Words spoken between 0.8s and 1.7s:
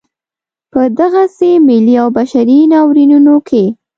دغسې